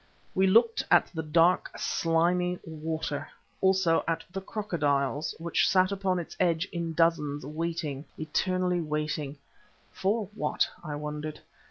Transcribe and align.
We 0.33 0.47
looked 0.47 0.83
at 0.89 1.11
the 1.13 1.21
dark, 1.21 1.77
slimy 1.77 2.57
water 2.65 3.29
also 3.61 4.03
at 4.07 4.23
the 4.31 4.41
crocodiles 4.41 5.35
which 5.37 5.69
sat 5.69 5.91
upon 5.91 6.17
its 6.17 6.35
edge 6.39 6.65
in 6.71 6.93
dozens 6.93 7.45
waiting, 7.45 8.05
eternally 8.17 8.81
waiting, 8.81 9.37
for 9.91 10.25
what, 10.33 10.67
I 10.83 10.95
wondered. 10.95 11.39